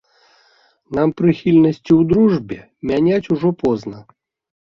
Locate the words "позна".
3.61-3.99